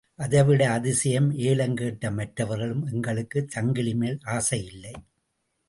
[0.15, 4.93] அதைவிட அதிசயம் ஏலம் கேட்ட மற்றவர்களும் எங்களுக்குச் சங்கிலி மேல் ஆசையில்லை.